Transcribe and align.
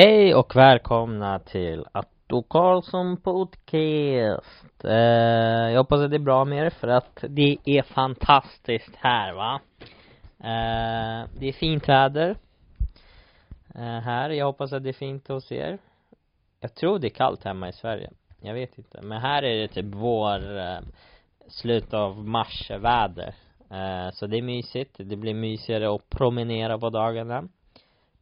Hej 0.00 0.34
och 0.34 0.56
välkomna 0.56 1.38
till 1.38 1.86
Atto 1.92 2.42
Karlsson 2.42 3.16
podcast. 3.16 4.84
Eh, 4.84 5.70
jag 5.72 5.78
hoppas 5.78 6.00
att 6.00 6.10
det 6.10 6.16
är 6.16 6.18
bra 6.18 6.44
med 6.44 6.66
er 6.66 6.70
för 6.70 6.88
att 6.88 7.24
det 7.28 7.56
är 7.64 7.82
fantastiskt 7.82 8.96
här 8.96 9.32
va. 9.32 9.60
Eh, 10.38 11.28
det 11.38 11.48
är 11.48 11.52
fint 11.52 11.88
väder. 11.88 12.36
Eh, 13.74 14.00
här, 14.00 14.30
jag 14.30 14.46
hoppas 14.46 14.72
att 14.72 14.82
det 14.82 14.88
är 14.88 14.92
fint 14.92 15.28
hos 15.28 15.52
er. 15.52 15.78
Jag 16.60 16.74
tror 16.74 16.98
det 16.98 17.06
är 17.06 17.14
kallt 17.14 17.44
hemma 17.44 17.68
i 17.68 17.72
Sverige. 17.72 18.10
Jag 18.40 18.54
vet 18.54 18.78
inte. 18.78 19.02
Men 19.02 19.20
här 19.20 19.42
är 19.42 19.60
det 19.60 19.68
typ 19.68 19.94
vår, 19.94 20.58
eh, 20.58 20.78
slut 21.48 21.94
av 21.94 22.28
mars 22.28 22.70
väder. 22.70 23.34
Eh, 23.70 24.10
så 24.12 24.26
det 24.26 24.38
är 24.38 24.42
mysigt. 24.42 24.94
Det 24.98 25.16
blir 25.16 25.34
mysigare 25.34 25.94
att 25.94 26.10
promenera 26.10 26.78
på 26.78 26.90
dagarna 26.90 27.48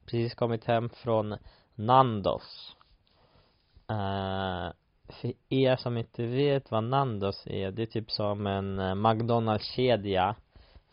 precis 0.07 0.35
kommit 0.35 0.65
hem 0.65 0.89
från 0.89 1.37
Nandos. 1.77 2.77
Uh, 3.91 4.73
För 5.09 5.33
er 5.49 5.77
som 5.77 5.97
inte 5.97 6.27
vet 6.27 6.71
vad 6.71 6.85
Nandos 6.85 7.47
är, 7.47 7.71
det 7.71 7.83
är 7.83 7.87
typ 7.87 8.11
som 8.11 8.47
en 8.47 8.79
eh, 8.79 8.95
McDonalds-kedja 8.95 10.37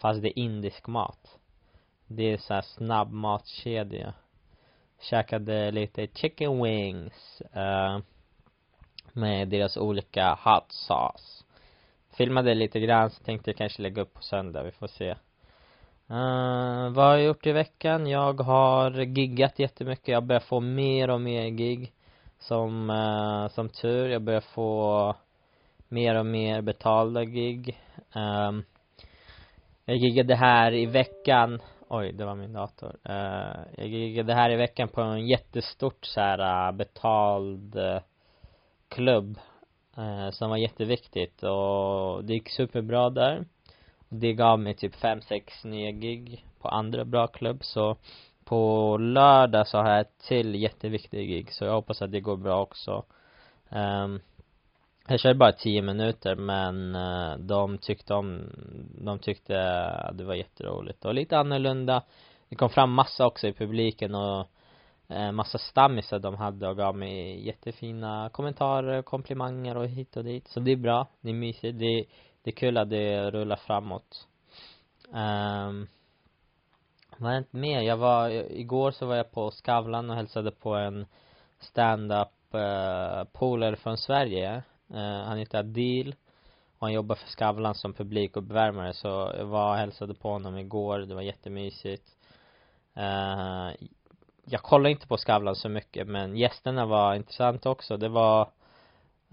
Fast 0.04 0.22
det 0.22 0.40
är 0.40 0.40
indisk 0.40 0.88
mat. 0.88 1.40
Det 2.08 2.24
är 2.24 2.38
såhär 2.38 2.62
snabbmatskedja. 2.62 4.14
Käkade 5.02 5.72
lite 5.72 6.08
chicken 6.08 6.64
wings 6.64 7.42
uh, 7.56 8.00
Med 9.14 9.48
deras 9.48 9.78
olika 9.78 10.40
hot 10.44 10.72
sauce. 10.72 11.46
Filmade 12.18 12.54
lite 12.54 12.80
grann, 12.80 13.10
så 13.10 13.24
tänkte 13.24 13.50
jag 13.50 13.58
kanske 13.58 13.82
lägga 13.82 14.02
upp 14.02 14.14
på 14.14 14.22
söndag, 14.22 14.64
vi 14.64 14.72
får 14.72 14.88
se. 14.88 15.16
Uh, 16.14 16.90
vad 16.90 17.06
har 17.06 17.16
jag 17.16 17.24
gjort 17.24 17.46
i 17.46 17.52
veckan? 17.52 18.08
Jag 18.08 18.42
har 18.42 18.92
giggat 18.92 19.60
jättemycket. 19.60 20.08
Jag 20.08 20.24
börjar 20.24 20.40
få 20.40 20.60
mer 20.60 21.10
och 21.10 21.22
mer 21.22 21.48
gig. 21.50 21.94
Som, 22.40 22.90
uh, 22.90 23.48
som 23.48 23.70
tur. 23.70 24.10
Jag 24.10 24.22
börjar 24.22 24.44
få 24.56 25.16
mer 25.88 26.16
och 26.20 26.26
mer 26.26 26.62
betalda 26.62 27.24
gig. 27.24 27.80
Um, 28.16 28.64
jag 29.86 29.98
giggade 29.98 30.36
här 30.36 30.74
i 30.74 30.86
veckan 30.86 31.62
Oj, 31.88 32.12
det 32.12 32.26
var 32.26 32.36
min 32.36 32.54
dator. 32.54 32.96
Uh, 33.10 33.60
jag 33.78 33.88
giggade 33.88 34.34
här 34.34 34.50
i 34.50 34.56
veckan 34.56 34.88
på 34.88 35.02
en 35.02 35.28
jättestort 35.28 36.06
så 36.06 36.20
här 36.22 36.72
betald 36.72 37.76
uh, 37.76 38.00
klubb. 38.88 39.40
Uh, 39.98 40.30
som 40.30 40.50
var 40.50 40.58
jätteviktigt 40.58 41.44
och 41.44 42.24
det 42.24 42.34
gick 42.34 42.50
superbra 42.50 43.10
där 43.10 43.46
det 44.14 44.34
gav 44.34 44.60
mig 44.60 44.74
typ 44.74 44.96
fem 44.96 45.22
sex 45.22 45.64
nya 45.64 45.92
gig 45.92 46.46
på 46.62 46.68
andra 46.68 47.06
bra 47.06 47.28
klubb 47.28 47.64
så 47.64 47.98
på 48.46 48.98
lördag 48.98 49.68
så 49.68 49.78
har 49.78 49.90
jag 49.90 50.00
ett 50.00 50.18
till 50.28 50.56
jätteviktig 50.56 51.28
gig 51.28 51.52
så 51.52 51.66
jag 51.66 51.74
hoppas 51.74 52.02
att 52.02 52.12
det 52.12 52.20
går 52.20 52.38
bra 52.38 52.62
också. 52.62 53.04
Um, 53.70 54.20
jag 55.08 55.20
körde 55.20 55.36
bara 55.36 55.52
tio 55.52 55.82
minuter 55.82 56.36
men 56.36 56.96
uh, 56.96 57.38
de 57.38 57.78
tyckte 57.78 58.14
om, 58.14 58.50
de 58.98 59.20
tyckte 59.20 59.86
att 59.86 60.18
det 60.18 60.24
var 60.24 60.34
jätteroligt 60.34 61.06
och 61.06 61.14
lite 61.14 61.38
annorlunda. 61.38 62.04
Det 62.50 62.56
kom 62.56 62.70
fram 62.70 62.92
massa 62.92 63.26
också 63.26 63.48
i 63.48 63.54
publiken 63.54 64.16
och 64.16 64.48
uh, 65.12 65.32
massa 65.32 65.58
stammisar 65.58 66.20
de 66.20 66.36
hade 66.36 66.68
och 66.68 66.78
gav 66.78 66.96
mig 66.96 67.46
jättefina 67.48 68.30
kommentarer, 68.34 69.02
komplimanger 69.02 69.78
och 69.78 69.88
hit 69.88 70.18
och 70.18 70.24
dit. 70.24 70.48
Så 70.48 70.60
det 70.60 70.72
är 70.72 70.76
bra, 70.76 71.08
det 71.22 71.30
är 71.30 71.34
mysigt, 71.34 71.80
det 71.80 72.06
det 72.44 72.50
är 72.50 72.56
kul 72.56 72.78
att 72.78 72.90
det 72.90 73.32
rullar 73.32 73.56
framåt. 73.56 74.28
Um, 75.10 75.88
vad 77.18 77.30
har 77.30 77.34
hänt 77.34 77.54
mer? 77.54 77.82
Jag 77.82 77.98
var, 77.98 78.30
igår 78.30 78.92
så 78.92 79.06
var 79.06 79.16
jag 79.16 79.32
på 79.32 79.52
Skavlan 79.52 80.10
och 80.10 80.16
hälsade 80.16 80.52
på 80.52 80.76
en 80.76 81.06
stand-up 81.60 82.28
uh, 82.56 83.24
polare 83.24 83.76
från 83.76 83.98
Sverige. 83.98 84.64
Uh, 84.92 85.24
han 85.24 85.38
heter 85.38 85.60
Adil 85.60 86.16
och 86.78 86.88
han 86.88 86.94
jobbar 86.94 87.16
för 87.16 87.28
Skavlan 87.28 87.76
som 87.76 87.94
publikuppvärmare 87.94 88.94
så 88.94 89.34
jag 89.38 89.46
var 89.46 89.70
och 89.70 89.78
hälsade 89.78 90.14
på 90.14 90.30
honom 90.30 90.58
igår, 90.58 91.00
det 91.00 91.16
var 91.16 91.22
jättemysigt. 91.22 92.08
Uh, 92.98 93.72
jag 94.46 94.62
kollar 94.62 94.90
inte 94.90 95.08
på 95.08 95.18
Skavlan 95.18 95.56
så 95.56 95.70
mycket 95.70 96.08
men 96.08 96.38
gästerna 96.38 96.86
var 96.86 97.16
intressanta 97.16 97.70
också, 97.70 97.98
det 97.98 98.10
var 98.10 98.42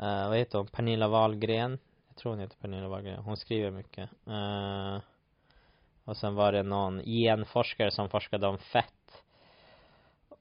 uh, 0.03 0.28
vad 0.28 0.37
heter 0.37 0.59
hon, 0.59 0.66
Pernilla 0.66 1.09
Wahlgren 1.09 1.78
tror 2.20 2.32
hon 2.32 2.41
heter 2.41 2.56
Pernilla 2.56 2.88
Wahlgren. 2.88 3.22
Hon 3.22 3.36
skriver 3.36 3.70
mycket. 3.70 4.10
Uh, 4.28 4.98
och 6.04 6.16
sen 6.16 6.34
var 6.34 6.53
det 6.53 6.62
någon 6.62 7.03
genforskare 7.04 7.91
som 7.91 8.08
forskade 8.08 8.47
om 8.47 8.58
fett. 8.58 9.25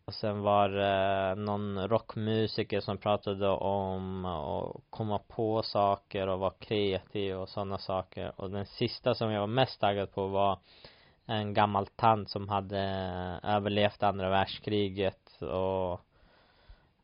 Och 0.06 0.14
sen 0.14 0.42
var 0.42 0.70
det 0.70 1.36
någon 1.36 1.88
rockmusiker 1.88 2.80
som 2.80 2.98
pratade 2.98 3.50
om 3.50 4.26
att 4.26 4.82
komma 4.90 5.20
på 5.20 5.64
saker 5.64 6.28
och 6.28 6.40
vara 6.40 6.54
kreativ 6.60 7.36
och 7.36 7.50
sådana 7.50 7.78
saker. 7.78 8.42
Och 8.42 8.52
den 8.52 8.66
sista 8.66 9.16
som 9.16 9.32
jag 9.32 9.40
var 9.40 9.48
mest 9.48 9.80
taggad 9.80 10.12
på 10.12 10.28
var 10.28 10.60
en 11.26 11.54
gammal 11.54 11.88
tant 11.88 12.30
som 12.30 12.50
hade 12.50 12.80
överlevt 13.44 14.04
andra 14.04 14.30
världskriget 14.30 15.42
och 15.42 16.02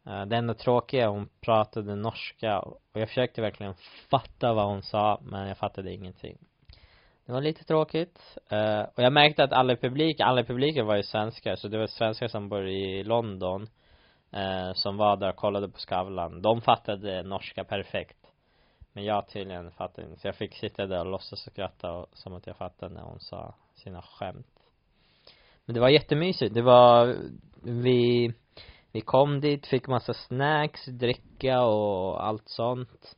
Eh, 0.07 0.25
det 0.25 0.35
enda 0.35 0.53
tråkiga, 0.53 1.09
hon 1.09 1.29
pratade 1.41 1.95
norska 1.95 2.59
och 2.59 2.79
jag 2.93 3.07
försökte 3.07 3.41
verkligen 3.41 3.73
fatta 4.09 4.53
vad 4.53 4.65
hon 4.65 4.83
sa 4.83 5.19
men 5.21 5.47
jag 5.47 5.57
fattade 5.57 5.93
ingenting. 5.93 6.37
Det 7.25 7.31
var 7.31 7.41
lite 7.41 7.63
tråkigt 7.63 8.37
eh, 8.49 8.81
och 8.81 9.03
jag 9.03 9.13
märkte 9.13 9.43
att 9.43 9.51
alla 9.51 9.73
i 9.73 9.77
publiken, 9.77 10.27
alla 10.27 10.41
i 10.41 10.43
publiken 10.43 10.85
var 10.85 10.95
ju 10.95 11.03
svenskar 11.03 11.55
så 11.55 11.67
det 11.67 11.77
var 11.77 11.87
svenskar 11.87 12.27
som 12.27 12.49
bor 12.49 12.67
i 12.67 13.03
London 13.03 13.69
eh, 14.31 14.73
som 14.73 14.97
var 14.97 15.17
där 15.17 15.29
och 15.29 15.35
kollade 15.35 15.69
på 15.69 15.79
Skavlan. 15.79 16.41
De 16.41 16.61
fattade 16.61 17.23
norska 17.23 17.63
perfekt 17.63 18.17
men 18.93 19.03
jag 19.03 19.27
tydligen 19.27 19.71
fattade 19.71 20.07
inte 20.07 20.19
så 20.19 20.27
jag 20.27 20.35
fick 20.35 20.55
sitta 20.55 20.85
där 20.85 20.99
och 20.99 21.11
låtsas 21.11 21.31
och 21.47 21.51
skratta 21.51 21.91
och, 21.91 22.07
som 22.13 22.33
att 22.33 22.47
jag 22.47 22.57
fattade 22.57 22.93
när 22.93 23.01
hon 23.01 23.19
sa 23.19 23.55
sina 23.75 24.01
skämt. 24.01 24.59
Men 25.65 25.73
det 25.73 25.79
var 25.79 25.89
jättemysigt, 25.89 26.53
det 26.53 26.61
var 26.61 27.15
vi 27.63 28.33
vi 28.95 29.01
kom 29.01 29.41
dit, 29.41 29.67
fick 29.67 29.87
massa 29.87 30.13
snacks, 30.13 30.85
dricka 30.85 31.61
och 31.61 32.25
allt 32.27 32.49
sånt. 32.49 33.15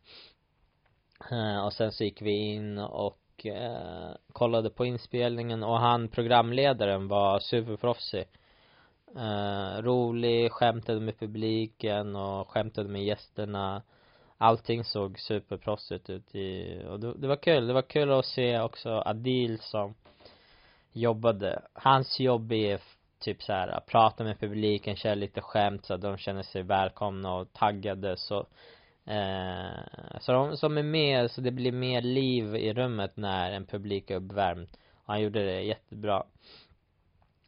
Eh 1.32 1.66
och 1.66 1.74
sen 1.74 1.92
så 1.92 2.04
gick 2.04 2.22
vi 2.22 2.32
in 2.32 2.78
och 2.78 3.46
eh 3.46 4.12
kollade 4.32 4.70
på 4.70 4.86
inspelningen 4.86 5.64
och 5.64 5.80
han 5.80 6.08
programledaren 6.08 7.08
var 7.08 7.40
superproffsig. 7.40 8.26
Eh 9.16 9.82
rolig, 9.82 10.52
skämtade 10.52 11.00
med 11.00 11.20
publiken 11.20 12.16
och 12.16 12.50
skämtade 12.50 12.90
med 12.90 13.06
gästerna. 13.06 13.82
Allting 14.38 14.84
såg 14.84 15.20
superproffsigt 15.20 16.10
ut 16.10 16.36
i, 16.36 16.82
och 16.90 17.00
det, 17.00 17.14
det 17.14 17.28
var 17.28 17.36
kul, 17.36 17.68
det 17.68 17.74
var 17.74 17.90
kul 17.90 18.12
att 18.12 18.26
se 18.26 18.60
också 18.60 18.90
Adil 19.06 19.60
som 19.60 19.96
jobbade, 20.92 21.62
hans 21.74 22.20
jobb 22.20 22.52
är 22.52 22.82
typ 23.20 23.44
så 23.44 23.54
här 23.54 23.80
prata 23.80 24.24
med 24.24 24.40
publiken, 24.40 24.96
köra 24.96 25.16
lite 25.16 25.42
skämt 25.42 25.86
så 25.86 25.94
att 25.94 26.02
de 26.02 26.18
känner 26.18 26.44
sig 26.44 26.64
välkomna 26.64 27.34
och 27.34 27.54
taggade. 27.54 28.18
Så 28.18 28.40
eh, 29.06 30.20
så 30.20 30.32
de 30.32 30.58
som 30.58 30.78
är 30.78 30.84
med, 30.84 31.32
så 31.32 31.42
det 31.42 31.52
blir 31.52 31.72
mer 31.72 32.02
liv 32.02 32.56
i 32.56 32.74
rummet 32.74 33.18
när 33.18 33.52
en 33.52 33.66
publik 33.66 34.12
är 34.12 34.16
uppvärmd. 34.16 34.68
Och 34.94 35.14
han 35.14 35.22
gjorde 35.22 35.46
det 35.46 35.62
jättebra. 35.62 36.24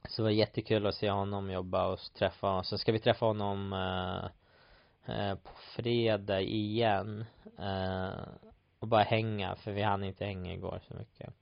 Så 0.10 0.22
det 0.22 0.24
var 0.24 0.30
jättekul 0.30 0.88
att 0.88 0.96
se 0.96 1.10
honom 1.10 1.52
jobba 1.52 1.88
och 1.88 2.00
träffa 2.18 2.48
honom, 2.48 2.64
sen 2.64 2.80
ska 2.80 2.92
vi 2.92 3.00
träffa 3.00 3.26
honom 3.26 3.74
eh, 3.74 4.26
eh, 5.16 5.36
på 5.36 5.52
fredag 5.76 6.42
igen. 6.42 7.26
Eh, 7.60 8.10
och 8.80 8.88
bara 8.88 9.04
hänga, 9.04 9.56
för 9.56 9.72
vi 9.72 9.82
hann 9.82 10.04
inte 10.04 10.26
hänga 10.26 10.54
igår 10.54 10.82
så 10.88 10.94
mycket 10.94 11.34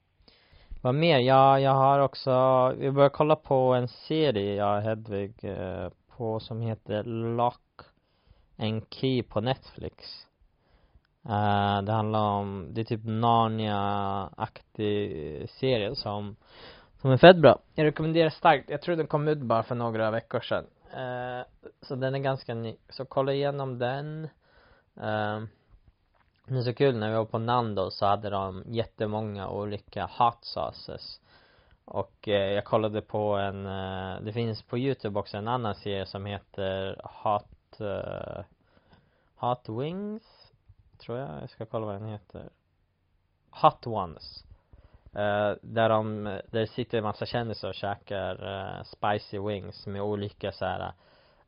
vad 0.82 0.94
mer? 0.94 1.18
Ja, 1.18 1.60
jag 1.60 1.74
har 1.74 1.98
också, 1.98 2.32
vi 2.78 2.90
börjar 2.90 3.08
kolla 3.08 3.36
på 3.36 3.74
en 3.74 3.88
serie, 3.88 4.54
jag 4.54 4.76
och 4.76 4.82
Hedvig, 4.82 5.34
eh, 5.42 5.88
på 6.16 6.40
som 6.40 6.60
heter 6.60 7.04
Lock 7.36 7.60
and 8.58 8.82
Key 8.90 9.22
på 9.22 9.40
Netflix. 9.40 10.26
Uh, 11.26 11.82
det 11.82 11.92
handlar 11.92 12.20
om, 12.20 12.68
det 12.70 12.80
är 12.80 12.84
typ 12.84 13.04
Narnia-aktig 13.04 14.90
serie 15.50 15.94
som, 15.94 16.36
som 17.00 17.10
är 17.10 17.16
fett 17.16 17.36
bra. 17.36 17.58
Jag 17.74 17.84
rekommenderar 17.84 18.30
starkt, 18.30 18.70
jag 18.70 18.82
tror 18.82 18.96
den 18.96 19.06
kom 19.06 19.28
ut 19.28 19.38
bara 19.38 19.62
för 19.62 19.74
några 19.74 20.10
veckor 20.10 20.40
sedan. 20.40 20.64
Uh, 20.94 21.42
så 21.82 21.94
den 21.94 22.14
är 22.14 22.18
ganska 22.18 22.54
ny, 22.54 22.76
så 22.88 23.04
kolla 23.04 23.32
igenom 23.32 23.78
den. 23.78 24.28
Uh, 25.00 25.44
det 26.48 26.58
är 26.58 26.62
så 26.62 26.74
kul 26.74 26.96
när 26.96 27.10
vi 27.10 27.16
var 27.16 27.24
på 27.24 27.38
nando 27.38 27.90
så 27.90 28.06
hade 28.06 28.30
de 28.30 28.64
jättemånga 28.66 29.48
olika 29.48 30.10
hot 30.18 30.44
sauces. 30.44 31.20
Och 31.84 32.28
eh, 32.28 32.52
jag 32.52 32.64
kollade 32.64 33.02
på 33.02 33.36
en, 33.36 33.66
eh, 33.66 34.20
det 34.20 34.32
finns 34.32 34.62
på 34.62 34.78
youtube 34.78 35.18
också 35.18 35.36
en 35.36 35.48
annan 35.48 35.74
serie 35.74 36.06
som 36.06 36.26
heter 36.26 37.00
Hot 37.04 37.80
eh, 37.80 38.44
Hot 39.36 39.68
Wings 39.68 40.52
tror 40.98 41.18
jag, 41.18 41.42
jag 41.42 41.50
ska 41.50 41.66
kolla 41.66 41.86
vad 41.86 41.94
den 41.94 42.08
heter. 42.08 42.48
Hot 43.50 43.86
Ones. 43.86 44.44
Eh, 45.12 45.52
där 45.62 45.88
de, 45.88 46.24
där 46.50 46.66
sitter 46.66 46.98
en 46.98 47.04
massa 47.04 47.26
kändisar 47.26 47.68
och 47.68 47.74
käkar 47.74 48.46
eh, 48.56 48.82
spicy 48.84 49.38
wings 49.38 49.86
med 49.86 50.02
olika 50.02 50.52
så 50.52 50.64
här 50.64 50.92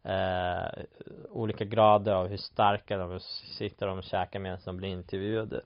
eh, 0.05 0.85
olika 1.31 1.65
grader 1.65 2.13
av 2.13 2.29
hur 2.29 2.37
starka 2.37 2.99
de 2.99 3.21
sitter 3.59 3.89
och 3.89 4.05
käkar 4.05 4.39
medan 4.41 4.59
de 4.65 4.77
blir 4.77 4.89
intervjuade. 4.89 5.61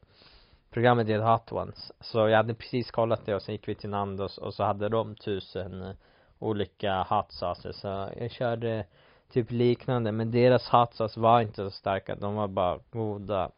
Programmet 0.71 1.09
heter 1.09 1.33
Hot 1.33 1.53
Ones. 1.53 1.93
Så 2.01 2.29
jag 2.29 2.37
hade 2.37 2.55
precis 2.55 2.91
kollat 2.91 3.27
det 3.27 3.35
och 3.35 3.43
sen 3.43 3.55
gick 3.55 3.69
vi 3.69 3.75
till 3.75 3.91
Nandos 3.91 4.39
och 4.39 4.55
så 4.55 4.65
hade 4.65 4.89
de 4.89 5.15
tusen 5.15 5.95
olika 6.39 7.03
hot 7.03 7.33
sauces. 7.33 7.81
Så 7.81 8.11
jag 8.17 8.31
körde 8.31 8.87
typ 9.33 9.51
liknande 9.51 10.13
men 10.13 10.31
deras 10.31 10.69
hot 10.69 10.95
sauce 10.95 11.21
var 11.21 11.41
inte 11.41 11.57
så 11.57 11.71
starka. 11.71 12.15
De 12.15 12.35
var 12.35 12.49
bara 12.49 12.79
goda. 12.91 13.51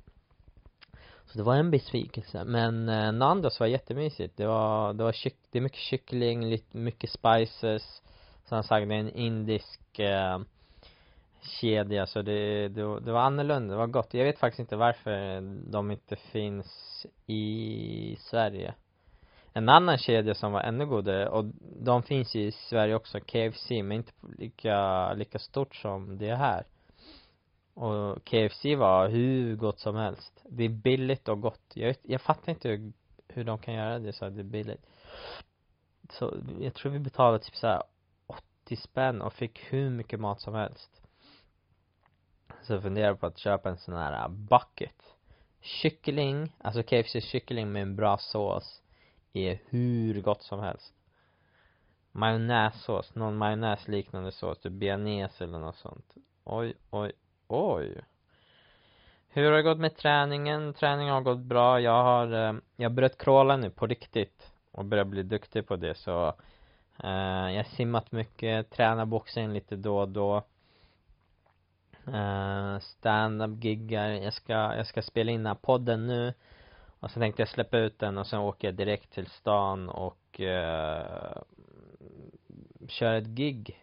Så 1.26 1.38
det 1.38 1.43
var 1.43 1.55
en 1.55 1.70
besvikelse. 1.70 2.44
Men 2.44 2.88
eh, 2.88 3.12
Nandos 3.12 3.61
var 3.61 3.67
jättemysigt. 3.67 4.37
Det 4.37 4.46
var, 4.46 4.93
det 4.93 5.05
var 5.05 5.12
kyck, 5.12 5.37
det 5.50 5.58
är 5.58 5.62
mycket 5.62 5.78
kyckling, 5.78 6.46
lite, 6.46 6.76
mycket 6.76 7.11
spices. 7.11 8.02
Som 8.49 8.62
sagt 8.62 8.88
det 8.88 8.94
är 8.94 8.99
en 8.99 9.11
indisk 9.11 9.99
eh, 9.99 10.38
kedja 11.46 12.06
så 12.06 12.22
det, 12.22 12.69
det, 12.69 13.00
det 13.00 13.12
var 13.12 13.20
annorlunda, 13.20 13.75
det 13.75 13.78
var 13.78 13.87
gott. 13.87 14.14
Jag 14.14 14.25
vet 14.25 14.38
faktiskt 14.38 14.60
inte 14.60 14.76
varför 14.76 15.40
de 15.70 15.90
inte 15.90 16.16
finns 16.16 17.06
i 17.26 18.16
Sverige. 18.20 18.75
En 19.52 19.69
annan 19.69 19.98
kedja 19.98 20.34
som 20.34 20.52
var 20.52 20.60
ännu 20.60 20.87
godare 20.87 21.28
och 21.28 21.44
de 21.81 22.02
finns 22.02 22.37
i 22.37 22.52
Sverige 22.52 22.94
också, 22.94 23.20
KFC, 23.20 23.70
men 23.70 23.93
inte 23.93 24.12
lika, 24.38 25.12
lika 25.12 25.38
stort 25.38 25.75
som 25.75 26.19
det 26.19 26.34
här. 26.34 26.64
Och 27.75 28.25
KFC 28.25 28.64
var 28.64 29.08
hur 29.08 29.56
gott 29.56 29.78
som 29.81 29.96
helst. 29.96 30.44
Det 30.49 30.64
är 30.64 30.69
billigt 30.69 31.28
och 31.28 31.40
gott. 31.40 31.62
Jag 31.75 31.87
vet, 31.87 32.00
jag 32.02 32.20
fattar 32.20 32.52
inte 32.52 32.69
hur, 32.69 32.92
hur 33.28 33.44
de 33.44 33.58
kan 33.58 33.75
göra 33.75 33.99
det 33.99 34.12
så 34.12 34.25
att 34.25 34.34
det 34.34 34.42
är 34.42 34.44
billigt. 34.44 34.87
Så 36.10 36.34
jag 36.60 36.75
tror 36.75 36.92
vi 36.92 36.99
betalade 36.99 37.38
typ 37.38 37.56
såhär 37.56 37.82
80 38.26 38.76
spänn 38.76 39.22
och 39.22 39.32
fick 39.32 39.72
hur 39.72 39.90
mycket 39.90 40.20
mat 40.20 40.40
som 40.40 40.54
helst 40.54 41.02
så 42.66 42.80
jag 42.94 43.20
på 43.20 43.26
att 43.26 43.38
köpa 43.38 43.68
en 43.68 43.76
sån 43.76 43.94
här 43.94 44.22
äh, 44.24 44.28
bucket. 44.28 45.02
Kyckling, 45.60 46.56
alltså 46.58 46.82
KFC 46.82 47.20
kyckling 47.20 47.72
med 47.72 47.82
en 47.82 47.96
bra 47.96 48.18
sås 48.18 48.82
är 49.32 49.58
hur 49.68 50.20
gott 50.20 50.42
som 50.42 50.60
helst. 50.60 50.94
Majonnässås, 52.12 53.14
någon 53.14 53.36
majonnäsliknande 53.36 54.32
sås, 54.32 54.58
typ 54.58 54.72
bearnaise 54.72 55.44
eller 55.44 55.58
något 55.58 55.76
sånt. 55.76 56.14
Oj, 56.44 56.74
oj, 56.90 57.12
oj. 57.48 58.04
Hur 59.28 59.44
har 59.44 59.56
det 59.56 59.62
gått 59.62 59.78
med 59.78 59.96
träningen? 59.96 60.74
Träningen 60.74 61.14
har 61.14 61.20
gått 61.20 61.38
bra, 61.38 61.80
jag 61.80 62.02
har, 62.02 62.32
eh, 62.32 62.54
jag 62.76 62.90
har 62.90 62.94
börjat 62.94 63.18
crawla 63.18 63.56
nu 63.56 63.70
på 63.70 63.86
riktigt 63.86 64.52
och 64.72 64.84
börjat 64.84 65.06
bli 65.06 65.22
duktig 65.22 65.66
på 65.66 65.76
det 65.76 65.94
så 65.94 66.26
eh, 67.04 67.50
jag 67.50 67.56
har 67.56 67.76
simmat 67.76 68.12
mycket, 68.12 68.70
tränar 68.70 69.06
boxning 69.06 69.52
lite 69.52 69.76
då 69.76 69.98
och 69.98 70.08
då 70.08 70.42
uh, 72.08 72.79
standup 72.79 73.64
giggar, 73.64 74.08
jag 74.08 74.32
ska, 74.32 74.53
jag 74.53 74.87
ska 74.87 75.03
spela 75.03 75.32
in 75.32 75.38
den 75.38 75.47
här 75.47 75.55
podden 75.55 76.06
nu. 76.06 76.35
Och 77.00 77.11
sen 77.11 77.20
tänkte 77.20 77.43
jag 77.43 77.49
släppa 77.49 77.79
ut 77.79 77.99
den 77.99 78.19
och 78.19 78.26
sen 78.26 78.38
åker 78.38 78.69
jag 78.69 78.75
direkt 78.75 79.12
till 79.12 79.26
stan 79.26 79.88
och 79.88 80.41
uh, 80.41 81.43
kör 82.88 83.14
ett 83.14 83.26
gig. 83.26 83.82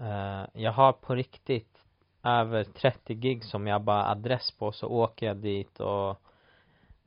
Uh, 0.00 0.44
jag 0.52 0.72
har 0.72 0.92
på 0.92 1.14
riktigt 1.14 1.84
över 2.22 2.64
30 2.64 3.14
gig 3.14 3.44
som 3.44 3.66
jag 3.66 3.82
bara 3.82 4.10
adress 4.10 4.50
på. 4.50 4.72
Så 4.72 4.88
åker 4.88 5.26
jag 5.26 5.36
dit 5.36 5.80
och 5.80 6.10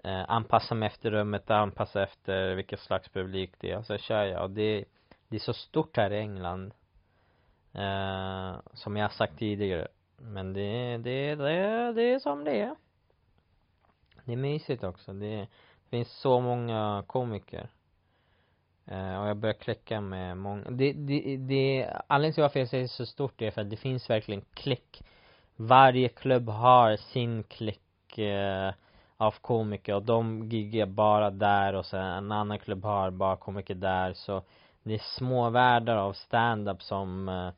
uh, 0.05 0.25
anpassar 0.27 0.75
mig 0.75 0.87
efter 0.87 1.11
rummet, 1.11 1.51
anpassar 1.51 2.01
efter 2.01 2.55
vilken 2.55 2.79
slags 2.79 3.09
publik 3.09 3.51
det 3.57 3.71
är. 3.71 3.77
Och 3.77 3.85
så 3.85 3.97
kör 3.97 4.23
jag. 4.23 4.43
Och 4.43 4.51
det, 4.51 4.85
det 5.27 5.35
är 5.35 5.39
så 5.39 5.53
stort 5.53 5.97
här 5.97 6.11
i 6.11 6.19
England. 6.19 6.73
Eh, 7.73 8.55
som 8.73 8.97
jag 8.97 9.03
har 9.03 9.09
sagt 9.09 9.39
tidigare. 9.39 9.87
Men 10.17 10.53
det, 10.53 10.97
det, 10.97 11.35
det, 11.35 11.93
det 11.93 12.13
är 12.13 12.19
som 12.19 12.43
det 12.43 12.59
är. 12.59 12.75
Det 14.25 14.33
är 14.33 14.37
mysigt 14.37 14.83
också. 14.83 15.13
Det, 15.13 15.47
finns 15.91 16.11
så 16.21 16.39
många 16.39 17.03
komiker. 17.07 17.69
Eh, 18.85 19.21
och 19.21 19.27
jag 19.27 19.37
börjar 19.37 19.53
klicka 19.53 20.01
med 20.01 20.37
många. 20.37 20.69
Det, 20.69 20.93
det, 20.93 21.37
det, 21.37 21.89
anledningen 22.07 22.33
till 22.33 22.41
varför 22.41 22.59
jag 22.59 22.69
säger 22.69 22.87
så 22.87 23.05
stort 23.05 23.41
är 23.41 23.51
för 23.51 23.61
att 23.61 23.69
det 23.69 23.77
finns 23.77 24.09
verkligen 24.09 24.41
klick. 24.53 25.03
Varje 25.55 26.09
klubb 26.09 26.49
har 26.49 26.95
sin 26.95 27.43
klick 27.43 28.17
eh, 28.17 28.73
av 29.17 29.31
komiker 29.41 29.95
och 29.95 30.03
de 30.03 30.49
giggar 30.49 30.85
bara 30.85 31.29
där 31.29 31.73
och 31.73 31.85
sen 31.85 32.05
en 32.05 32.31
annan 32.31 32.59
klubb 32.59 32.83
har 32.83 33.11
bara 33.11 33.37
komiker 33.37 33.75
där 33.75 34.13
så 34.13 34.43
det 34.83 34.93
är 34.93 35.17
små 35.17 35.49
världar 35.49 35.95
av 35.95 36.13
stand-up 36.13 36.81
som 36.81 37.29
eh, 37.29 37.49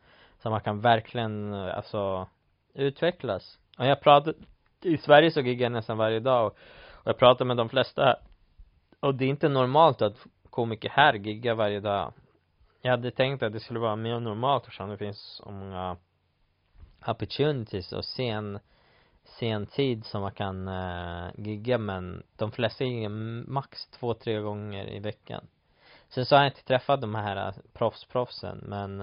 som 0.44 0.52
man 0.52 0.62
kan 0.62 0.82
verkligen, 0.82 1.54
eh, 1.54 1.78
alltså 1.78 2.28
utvecklas. 2.74 3.60
Och 3.78 3.86
jag 3.86 4.02
pratar 4.02 4.34
i 4.82 4.98
Sverige 4.98 5.32
så 5.32 5.42
giggar 5.42 5.66
jag 5.66 5.72
nästan 5.72 5.98
varje 5.98 6.20
dag 6.20 6.48
och, 6.48 6.58
och 6.92 7.08
jag 7.08 7.18
pratar 7.18 7.46
med 7.46 7.58
de 7.58 7.70
flesta. 7.70 8.06
Här 8.06 8.16
och 9.00 9.16
det 9.16 9.26
är 9.26 9.30
inte 9.30 9.50
normalt 9.50 10.02
att 10.02 10.18
komiker 10.50 10.90
här 10.90 11.14
giggar 11.14 11.56
varje 11.56 11.80
dag. 11.80 12.14
Jag 12.82 12.92
hade 12.92 13.12
tänkt 13.12 13.44
att 13.44 13.54
det 13.54 13.60
skulle 13.60 13.80
vara 13.80 13.96
mer 13.96 14.20
normalt 14.20 14.64
eftersom 14.64 14.90
det 14.90 14.98
finns 14.98 15.42
så 15.44 15.52
många 15.52 15.98
opportunities 17.08 17.94
och 17.94 18.06
sen 18.06 18.60
sen 19.40 19.66
tid 19.66 20.06
som 20.06 20.22
man 20.22 20.32
kan 20.32 20.68
uh, 20.68 21.30
gigga 21.38 21.78
men 21.78 22.24
de 22.36 22.52
flesta 22.52 22.84
giggar 22.84 23.10
max 23.50 23.88
två, 23.88 24.14
tre 24.14 24.40
gånger 24.40 24.90
i 24.90 25.00
veckan 25.00 25.48
sen 26.14 26.26
så 26.26 26.36
har 26.36 26.44
jag 26.44 26.52
inte 26.52 26.64
träffat 26.64 27.02
de 27.02 27.16
här 27.16 27.48
äh, 27.48 27.54
proffsproffsen 27.74 28.58
men 28.64 29.02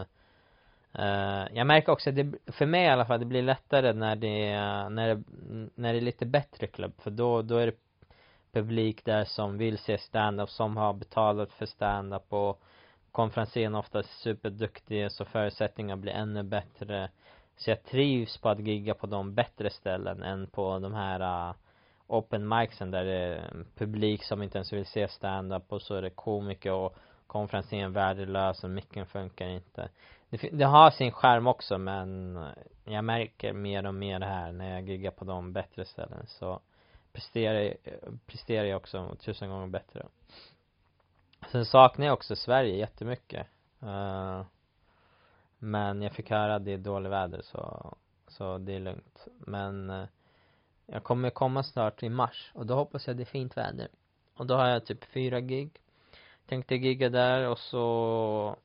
eh 0.93 1.47
jag 1.53 1.67
märker 1.67 1.93
också 1.93 2.11
att 2.11 2.17
det, 2.17 2.33
för 2.47 2.67
mig 2.67 2.85
i 2.85 2.89
alla 2.89 3.05
fall, 3.05 3.21
det 3.21 3.27
blir 3.27 3.43
lättare 3.43 3.93
när 3.93 4.17
det, 4.17 4.59
när 4.89 5.15
det, 5.15 5.23
när 5.75 5.93
det 5.93 5.99
är 5.99 6.03
lite 6.03 6.27
bättre 6.27 6.67
klubb 6.67 6.93
för 6.99 7.11
då, 7.11 7.43
då 7.43 7.57
är 7.57 7.67
det 7.67 7.77
publik 8.53 9.05
där 9.05 9.25
som 9.25 9.59
vill 9.59 9.79
se 9.79 9.99
stand-up, 9.99 10.51
som 10.51 10.77
har 10.77 10.93
betalat 10.93 11.53
för 11.53 11.67
stand-up 11.67 12.33
och 12.33 12.63
konferensen 13.13 13.75
ofta 13.75 13.99
är 13.99 14.03
superduktig 14.03 15.13
så 15.13 15.25
förutsättningarna 15.25 16.01
blir 16.01 16.13
ännu 16.13 16.43
bättre. 16.43 17.11
Så 17.57 17.71
jag 17.71 17.85
trivs 17.85 18.39
på 18.39 18.49
att 18.49 18.61
gigga 18.61 18.95
på 18.95 19.07
de 19.07 19.35
bättre 19.35 19.71
ställen 19.71 20.23
än 20.23 20.47
på 20.47 20.79
de 20.79 20.95
här 20.95 21.49
uh, 21.49 21.55
open 22.11 22.49
micsen 22.49 22.91
där 22.91 23.05
det 23.05 23.13
är 23.13 23.65
publik 23.75 24.25
som 24.25 24.43
inte 24.43 24.59
ens 24.59 24.73
vill 24.73 24.87
se 24.87 25.09
stand-up 25.09 25.73
och 25.73 25.83
så 25.83 25.95
är 25.95 26.03
det 26.03 26.11
komiker 26.11 26.73
och 26.73 26.97
konferensen 27.27 27.79
är 27.79 27.89
värdelös 27.89 28.65
och 28.65 28.71
micken 28.71 29.07
funkar 29.07 29.49
inte. 29.49 29.89
Det, 30.31 30.49
det 30.53 30.65
har 30.65 30.91
sin 30.91 31.13
skärm 31.13 31.47
också 31.47 31.79
men 31.79 32.39
jag 32.85 33.05
märker 33.05 33.53
mer 33.53 33.87
och 33.87 33.95
mer 33.95 34.21
här 34.21 34.53
när 34.53 34.71
jag 34.71 34.89
giggar 34.89 35.11
på 35.11 35.25
de 35.25 35.53
bättre 35.53 35.85
ställen 35.85 36.27
så 36.27 36.61
presterar, 37.13 37.75
presterar 38.27 38.65
jag 38.65 38.77
också 38.77 39.17
tusen 39.21 39.51
gånger 39.51 39.67
bättre. 39.67 40.07
Sen 41.53 41.65
saknar 41.65 42.07
jag 42.07 42.13
också 42.13 42.37
Sverige 42.37 42.77
jättemycket. 42.77 43.47
Uh, 43.83 44.43
men 45.59 46.03
jag 46.03 46.13
fick 46.13 46.31
höra 46.31 46.55
att 46.55 46.65
det 46.65 46.73
är 46.73 46.79
dåligt 46.79 47.13
väder 47.13 47.41
så, 47.43 47.95
så 48.29 48.59
det 48.59 48.75
är 48.75 48.81
lugnt. 48.81 49.27
Men 49.39 49.91
eh, 49.91 50.05
jag 50.93 51.05
kommer 51.05 51.31
komma 51.31 51.63
snart 51.63 52.03
i 52.03 52.09
mars 52.09 52.51
och 52.55 52.67
då 52.67 52.75
hoppas 52.75 53.07
jag 53.07 53.17
det 53.17 53.23
är 53.23 53.25
fint 53.25 53.57
väder. 53.57 53.89
Och 54.35 54.47
då 54.47 54.55
har 54.55 54.69
jag 54.69 54.87
typ 54.87 55.05
fyra 55.05 55.41
gig. 55.41 55.71
Tänkte 56.47 56.75
gigga 56.75 57.09
där 57.09 57.49
och 57.49 57.59
så 57.59 58.57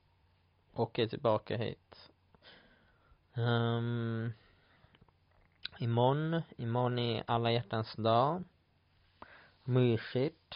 åker 0.74 1.02
jag 1.02 1.10
tillbaka 1.10 1.58
hit. 1.58 2.12
Um, 3.34 4.34
imorgon, 5.78 6.42
imorgon 6.58 7.00
är 7.00 7.24
alla 7.28 7.52
hjärtans 7.52 7.94
dag. 7.94 8.44
Mysigt 9.64 10.56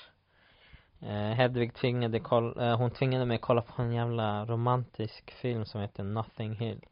eh, 1.00 1.10
Hedvig 1.12 1.74
tvingade 1.74 2.20
koll, 2.20 2.60
eh, 2.60 2.78
hon 2.78 2.92
tvingade 2.92 3.26
mig 3.26 3.38
kolla 3.38 3.62
på 3.62 3.82
en 3.82 3.92
jävla 3.92 4.46
romantisk 4.46 5.32
film 5.32 5.66
som 5.66 5.82
heter 5.82 6.04
Nothing 6.04 6.56
Hill 6.56 6.86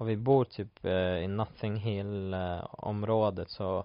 och 0.00 0.08
vi 0.08 0.16
bor 0.16 0.44
typ 0.44 0.84
eh, 0.84 1.24
i 1.24 1.28
Nothing 1.28 1.76
Hill 1.76 2.34
eh, 2.34 2.64
området 2.70 3.50
så 3.50 3.84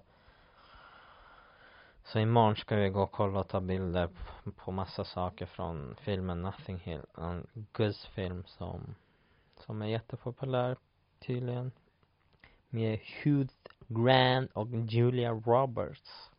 så 2.06 2.18
imorgon 2.18 2.56
ska 2.56 2.76
vi 2.76 2.88
gå 2.88 3.02
och 3.02 3.12
kolla 3.12 3.40
och 3.40 3.48
ta 3.48 3.60
bilder 3.60 4.06
på, 4.06 4.50
på 4.50 4.72
massa 4.72 5.04
saker 5.04 5.46
från 5.46 5.96
filmen 6.00 6.42
Nothing 6.42 6.78
Hill 6.78 7.02
en 7.18 7.46
Gus-film 7.72 8.44
som 8.46 8.94
som 9.66 9.82
är 9.82 9.86
jättepopulär 9.86 10.76
tydligen 11.18 11.72
med 12.68 12.98
Hugh 13.22 13.52
Grant 13.88 14.50
och 14.52 14.68
Julia 14.70 15.30
Roberts 15.30 16.30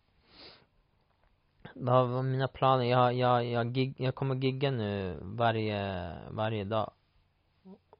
vad 1.80 2.10
var 2.10 2.24
mina 2.24 2.48
planer? 2.48 2.86
Jag, 2.86 3.14
jag, 3.14 3.46
jag, 3.46 3.74
gig, 3.74 3.94
jag 3.98 4.16
kommer 4.16 4.36
gigga 4.36 4.72
nu 4.72 5.18
varje, 5.22 6.14
varje 6.30 6.64
dag. 6.64 6.92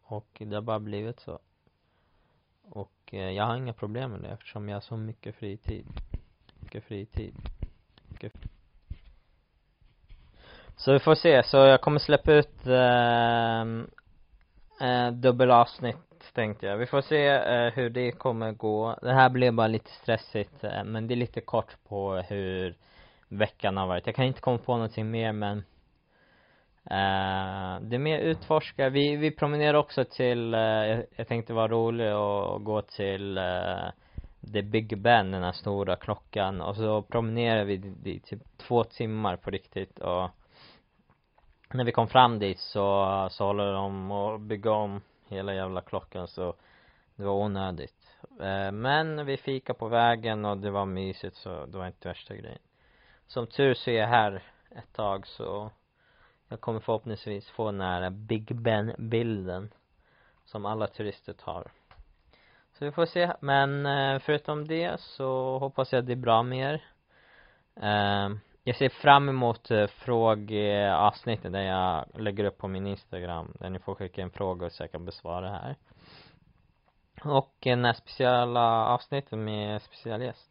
Och 0.02 0.28
det 0.46 0.56
har 0.56 0.62
bara 0.62 0.80
blivit 0.80 1.20
så. 1.20 1.40
Och 2.64 3.14
eh, 3.14 3.32
jag 3.32 3.44
har 3.44 3.58
inga 3.58 3.74
problem 3.74 4.12
med 4.12 4.22
det 4.22 4.28
eftersom 4.28 4.70
jag 4.70 4.76
har 4.76 4.82
så 4.82 4.98
mycket 4.98 5.36
fritid. 5.36 5.88
Mycket 6.60 6.84
fritid. 6.84 7.36
Mycket 8.24 8.40
Så 10.76 10.94
vi 10.94 11.00
får 11.00 11.16
se. 11.16 11.44
Så 11.44 11.58
jag 11.58 11.82
kommer 11.82 12.00
släppa 12.00 12.32
ut 12.32 12.68
eh, 12.68 13.62
eh, 14.90 15.12
dubbelavsnitt 15.12 16.34
tänkte 16.34 16.66
jag. 16.66 16.78
Vi 16.78 16.86
får 16.86 17.02
se 17.02 17.28
eh, 17.28 17.74
hur 17.74 17.90
det 17.90 18.12
kommer 18.12 18.52
gå. 18.52 19.00
Det 19.02 19.14
här 19.14 19.30
blev 19.30 19.54
bara 19.54 19.68
lite 19.68 19.92
stressigt, 19.92 20.64
eh, 20.64 20.84
men 20.84 21.08
det 21.08 21.14
är 21.14 21.16
lite 21.16 21.42
kort 21.42 21.76
på 21.88 22.16
hur 22.16 22.76
veckan 23.28 23.78
har 23.78 23.88
varit. 23.88 24.06
Jag 24.06 24.16
kan 24.16 24.26
inte 24.26 24.42
komma 24.42 24.58
på 24.58 24.76
någonting 24.76 25.12
mer 25.12 25.32
men 25.32 25.58
eh, 26.86 27.82
det 27.82 27.96
är 27.96 28.00
mer 28.00 28.20
utforska. 28.20 28.90
Vi, 28.90 29.16
vi 29.16 29.32
promenerar 29.32 29.78
också 29.78 30.06
till, 30.06 30.54
eh, 30.54 30.60
jag, 30.60 31.04
jag 31.16 31.28
tänkte 31.28 31.54
vara 31.54 31.68
rolig 31.68 32.16
och 32.16 32.64
gå 32.64 32.82
till 32.82 33.38
eh, 33.38 33.88
The 34.54 34.62
Big 34.62 34.98
Ben, 34.98 35.32
den 35.32 35.44
här 35.44 35.52
stora 35.52 35.96
klockan 35.96 36.62
och 36.62 36.76
så 36.76 37.02
promenerade 37.02 37.66
vi 37.66 38.12
i 38.12 38.20
typ 38.20 38.58
två 38.58 38.84
timmar 38.84 39.36
på 39.36 39.50
riktigt 39.50 40.00
och 40.00 40.30
när 41.74 41.84
vi 41.84 41.92
kom 41.92 42.08
fram 42.08 42.40
dit 42.40 42.60
så, 42.60 43.28
så 43.32 43.46
håller 43.46 43.74
de 43.74 44.12
och 44.12 44.40
bygga 44.40 44.72
om 44.72 45.02
hela 45.28 45.54
jävla 45.54 45.82
klockan 45.82 46.28
så 46.28 46.56
det 47.16 47.24
var 47.24 47.34
onödigt. 47.34 48.18
Eh, 48.40 48.72
men 48.72 49.26
vi 49.26 49.38
fika 49.38 49.74
på 49.74 49.88
vägen 49.88 50.46
och 50.46 50.58
det 50.58 50.72
var 50.72 50.86
mysigt 50.86 51.36
så 51.36 51.66
det 51.66 51.78
var 51.78 51.88
inte 51.88 52.08
värsta 52.08 52.36
grejen. 52.36 52.60
Som 53.28 53.48
tur 53.48 53.74
så 53.74 53.90
är 53.90 54.00
jag 54.00 54.08
här 54.08 54.44
ett 54.72 54.94
tag 54.94 55.28
så 55.28 55.72
jag 56.48 56.62
kommer 56.62 56.80
förhoppningsvis 56.80 57.50
få 57.50 57.72
den 57.72 57.82
här 57.82 58.10
Big 58.10 58.56
Ben 58.56 58.96
bilden 58.98 59.74
som 60.46 60.66
alla 60.66 60.88
turister 60.88 61.34
tar. 61.34 61.72
Så 62.78 62.86
vi 62.86 62.92
får 62.92 63.06
se, 63.06 63.34
men 63.40 63.86
eh, 63.86 64.20
förutom 64.20 64.68
det 64.68 65.00
så 65.00 65.58
hoppas 65.58 65.94
jag 65.94 66.06
det 66.06 66.12
är 66.12 66.16
bra 66.16 66.44
med 66.44 66.74
er. 66.74 66.84
Eh, 67.82 68.38
jag 68.64 68.76
ser 68.76 68.90
fram 68.90 69.30
emot 69.30 69.72
eh, 69.72 69.88
frågeavsnittet 69.88 71.52
där 71.52 71.62
jag 71.62 72.06
lägger 72.14 72.44
upp 72.44 72.58
på 72.58 72.68
min 72.68 72.88
instagram 72.88 73.54
där 73.60 73.70
ni 73.70 73.80
får 73.80 73.96
skicka 73.96 74.22
in 74.22 74.30
frågor 74.30 74.70
så 74.70 74.84
jag 74.84 74.92
kan 74.92 75.06
besvara 75.06 75.50
här. 75.50 75.76
Och 77.24 77.54
den 77.60 77.86
här 77.86 77.94
speciella 77.94 78.86
avsnittet 78.86 79.40
med 79.40 79.82
speciell 79.82 80.22
gäst. 80.22 80.50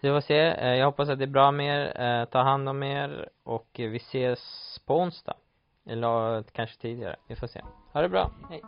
Så 0.00 0.06
vi 0.06 0.08
får 0.08 0.20
se, 0.20 0.34
jag 0.76 0.86
hoppas 0.86 1.08
att 1.08 1.18
det 1.18 1.24
är 1.24 1.26
bra 1.26 1.50
med 1.50 1.92
er, 1.96 2.26
ta 2.26 2.42
hand 2.42 2.68
om 2.68 2.82
er. 2.82 3.28
Och 3.42 3.68
vi 3.74 3.96
ses 3.96 4.78
på 4.86 4.96
onsdag. 4.96 5.34
Eller 5.86 6.42
kanske 6.42 6.80
tidigare, 6.80 7.16
vi 7.26 7.36
får 7.36 7.46
se. 7.46 7.60
Ha 7.92 8.02
det 8.02 8.08
bra, 8.08 8.30
hej. 8.50 8.62